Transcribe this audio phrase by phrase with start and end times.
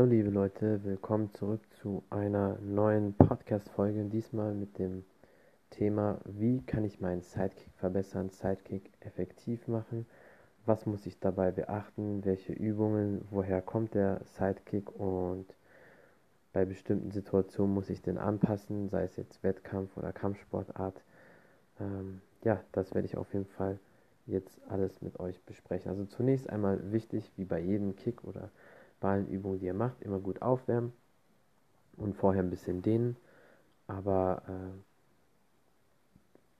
[0.00, 4.04] Hallo liebe Leute, willkommen zurück zu einer neuen Podcast-Folge.
[4.04, 5.04] Diesmal mit dem
[5.68, 10.06] Thema, wie kann ich meinen Sidekick verbessern, Sidekick effektiv machen,
[10.64, 15.44] was muss ich dabei beachten, welche Übungen, woher kommt der Sidekick und
[16.54, 21.04] bei bestimmten Situationen muss ich den anpassen, sei es jetzt Wettkampf oder Kampfsportart.
[21.78, 23.78] Ähm, ja, das werde ich auf jeden Fall
[24.24, 25.90] jetzt alles mit euch besprechen.
[25.90, 28.48] Also zunächst einmal wichtig, wie bei jedem Kick oder
[29.00, 30.92] Ballenübung, die ihr macht, immer gut aufwärmen
[31.96, 33.16] und vorher ein bisschen dehnen,
[33.86, 34.42] aber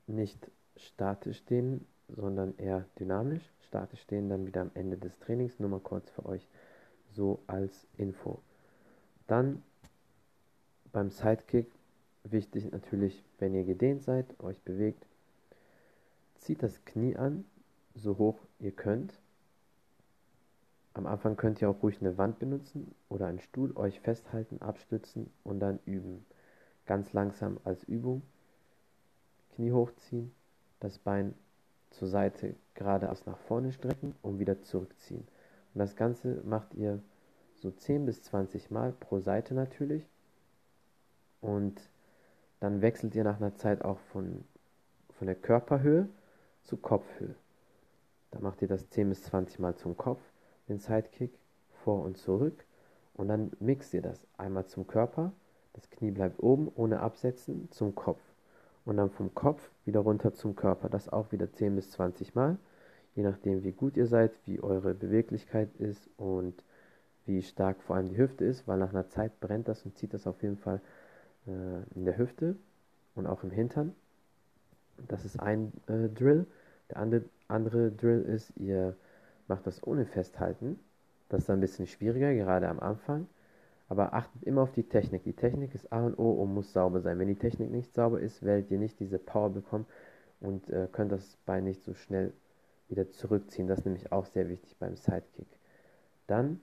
[0.08, 3.42] äh, nicht statisch dehnen, sondern eher dynamisch.
[3.68, 6.48] Statisch dehnen dann wieder am Ende des Trainings, nur mal kurz für euch
[7.12, 8.40] so als Info.
[9.26, 9.62] Dann
[10.92, 11.70] beim Sidekick
[12.24, 15.06] wichtig natürlich, wenn ihr gedehnt seid, euch bewegt,
[16.38, 17.44] zieht das Knie an,
[17.94, 19.12] so hoch ihr könnt
[21.00, 25.32] am Anfang könnt ihr auch ruhig eine Wand benutzen oder einen Stuhl, euch festhalten, abstützen
[25.44, 26.26] und dann üben.
[26.84, 28.20] Ganz langsam als Übung.
[29.54, 30.30] Knie hochziehen,
[30.78, 31.34] das Bein
[31.88, 35.26] zur Seite geradeaus nach vorne strecken und wieder zurückziehen.
[35.72, 37.00] Und das Ganze macht ihr
[37.54, 40.06] so 10 bis 20 Mal pro Seite natürlich.
[41.40, 41.80] Und
[42.60, 44.44] dann wechselt ihr nach einer Zeit auch von,
[45.18, 46.10] von der Körperhöhe
[46.64, 47.34] zu Kopfhöhe.
[48.32, 50.20] Da macht ihr das 10 bis 20 Mal zum Kopf
[50.68, 51.32] den Sidekick
[51.84, 52.64] vor und zurück.
[53.14, 54.26] Und dann mixt ihr das.
[54.38, 55.32] Einmal zum Körper,
[55.74, 58.20] das Knie bleibt oben ohne Absetzen zum Kopf.
[58.84, 62.56] Und dann vom Kopf wieder runter zum Körper, das auch wieder 10 bis 20 Mal,
[63.14, 66.54] je nachdem wie gut ihr seid, wie eure Beweglichkeit ist und
[67.26, 70.14] wie stark vor allem die Hüfte ist, weil nach einer Zeit brennt das und zieht
[70.14, 70.80] das auf jeden Fall
[71.46, 72.56] äh, in der Hüfte
[73.14, 73.94] und auch im Hintern.
[75.08, 76.46] Das ist ein äh, Drill.
[76.90, 78.96] Der andere, andere Drill ist, ihr
[79.50, 80.78] macht das ohne Festhalten.
[81.28, 83.26] Das ist ein bisschen schwieriger, gerade am Anfang.
[83.88, 85.24] Aber achtet immer auf die Technik.
[85.24, 87.18] Die Technik ist A und O und muss sauber sein.
[87.18, 89.84] Wenn die Technik nicht sauber ist, werdet ihr nicht diese Power bekommen
[90.40, 92.32] und äh, könnt das Bein nicht so schnell
[92.88, 93.66] wieder zurückziehen.
[93.66, 95.48] Das ist nämlich auch sehr wichtig beim Sidekick.
[96.28, 96.60] Dann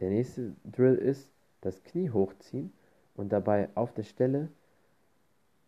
[0.00, 2.72] der nächste Drill ist das Knie hochziehen
[3.14, 4.48] und dabei auf der Stelle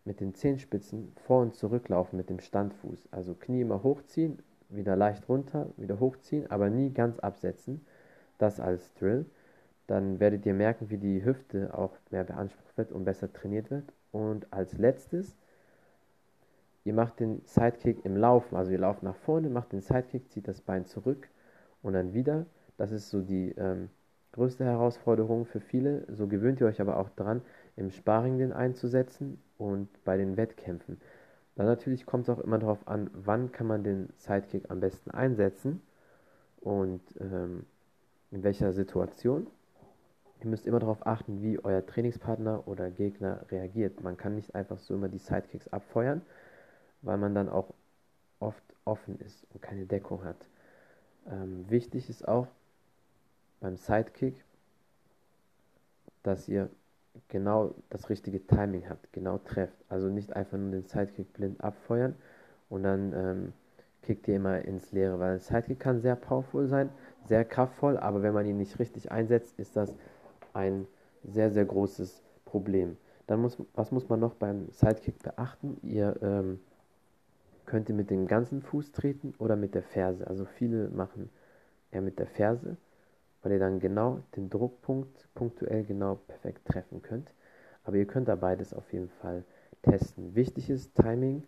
[0.03, 3.07] mit den Zehenspitzen vor und zurücklaufen mit dem Standfuß.
[3.11, 7.85] Also Knie immer hochziehen, wieder leicht runter, wieder hochziehen, aber nie ganz absetzen.
[8.37, 9.25] Das als Drill.
[9.87, 13.85] Dann werdet ihr merken, wie die Hüfte auch mehr beansprucht wird und besser trainiert wird.
[14.11, 15.35] Und als letztes,
[16.83, 18.55] ihr macht den Sidekick im Laufen.
[18.55, 21.29] Also ihr lauft nach vorne, macht den Sidekick, zieht das Bein zurück
[21.81, 22.45] und dann wieder.
[22.77, 23.89] Das ist so die ähm,
[24.33, 26.05] größte Herausforderung für viele.
[26.13, 27.41] So gewöhnt ihr euch aber auch dran,
[27.75, 30.99] im Sparring den einzusetzen und bei den Wettkämpfen.
[31.57, 35.09] Dann natürlich kommt es auch immer darauf an, wann kann man den Sidekick am besten
[35.09, 35.81] einsetzen
[36.61, 37.65] und ähm,
[38.29, 39.47] in welcher Situation.
[40.39, 44.03] Ihr müsst immer darauf achten, wie euer Trainingspartner oder Gegner reagiert.
[44.03, 46.21] Man kann nicht einfach so immer die Sidekicks abfeuern,
[47.01, 47.73] weil man dann auch
[48.39, 50.37] oft offen ist und keine Deckung hat.
[51.25, 52.47] Ähm, wichtig ist auch
[53.61, 54.43] beim Sidekick,
[56.21, 56.69] dass ihr
[57.27, 59.77] genau das richtige Timing habt, genau trefft.
[59.89, 62.15] Also nicht einfach nur den Sidekick blind abfeuern
[62.69, 63.53] und dann ähm,
[64.01, 66.89] kickt ihr immer ins Leere, weil ein Sidekick kann sehr powerful sein,
[67.25, 69.95] sehr kraftvoll, aber wenn man ihn nicht richtig einsetzt, ist das
[70.53, 70.87] ein
[71.23, 72.97] sehr, sehr großes Problem.
[73.27, 75.77] Dann muss, was muss man noch beim Sidekick beachten?
[75.83, 76.59] Ihr ähm,
[77.65, 80.25] könnt ihr mit dem ganzen Fuß treten oder mit der Ferse.
[80.25, 81.29] Also viele machen
[81.91, 82.77] eher mit der Ferse
[83.47, 87.31] weil ihr dann genau den Druckpunkt punktuell genau perfekt treffen könnt.
[87.85, 89.45] Aber ihr könnt da beides auf jeden Fall
[89.83, 90.35] testen.
[90.35, 91.43] Wichtig ist Timing,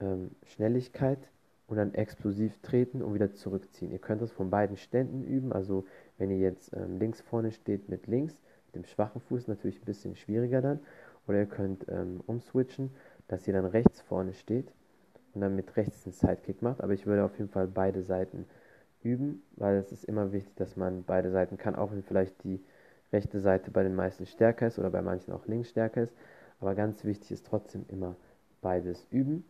[0.00, 1.20] ähm, Schnelligkeit
[1.68, 3.92] und dann explosiv treten und wieder zurückziehen.
[3.92, 5.52] Ihr könnt das von beiden Ständen üben.
[5.52, 5.84] Also
[6.18, 8.34] wenn ihr jetzt ähm, links vorne steht mit links,
[8.66, 10.80] mit dem schwachen Fuß natürlich ein bisschen schwieriger dann.
[11.28, 12.90] Oder ihr könnt ähm, umswitchen,
[13.28, 14.72] dass ihr dann rechts vorne steht
[15.32, 16.80] und dann mit rechts einen Sidekick macht.
[16.80, 18.46] Aber ich würde auf jeden Fall beide Seiten
[19.04, 22.60] üben, weil es ist immer wichtig, dass man beide Seiten kann, auch wenn vielleicht die
[23.12, 26.14] rechte Seite bei den meisten stärker ist oder bei manchen auch links stärker ist.
[26.60, 28.16] Aber ganz wichtig ist trotzdem immer
[28.60, 29.44] beides üben.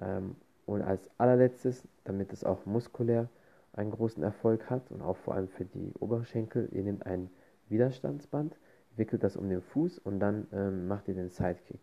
[0.00, 0.36] Ähm,
[0.66, 3.28] und als allerletztes, damit es auch muskulär
[3.72, 7.30] einen großen Erfolg hat und auch vor allem für die Oberschenkel, ihr nehmt ein
[7.68, 8.56] Widerstandsband,
[8.96, 11.80] wickelt das um den Fuß und dann ähm, macht ihr den Sidekick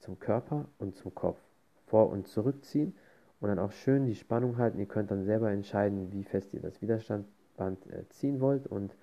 [0.00, 1.38] zum Körper und zum Kopf.
[1.86, 2.94] Vor- und zurückziehen
[3.42, 4.78] und dann auch schön die Spannung halten.
[4.78, 8.94] Ihr könnt dann selber entscheiden, wie fest ihr das Widerstandband äh, ziehen wollt und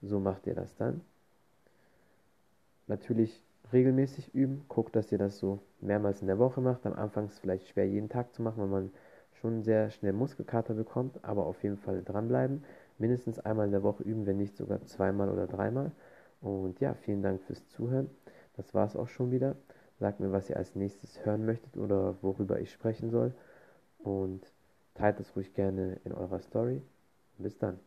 [0.00, 1.00] so macht ihr das dann.
[2.86, 3.42] Natürlich
[3.72, 6.86] regelmäßig üben, guckt, dass ihr das so mehrmals in der Woche macht.
[6.86, 8.92] Am Anfang ist es vielleicht schwer, jeden Tag zu machen, weil man
[9.40, 12.62] schon sehr schnell Muskelkater bekommt, aber auf jeden Fall dranbleiben.
[12.98, 15.90] Mindestens einmal in der Woche üben, wenn nicht sogar zweimal oder dreimal.
[16.40, 18.08] Und ja, vielen Dank fürs Zuhören.
[18.56, 19.56] Das war es auch schon wieder.
[19.98, 23.34] Sagt mir, was ihr als nächstes hören möchtet oder worüber ich sprechen soll
[24.02, 24.42] und
[24.94, 26.82] teilt es ruhig gerne in eurer Story.
[27.38, 27.78] Bis dann.